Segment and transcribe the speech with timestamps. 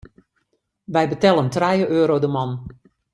[0.93, 2.51] Wy betellen trije euro de man.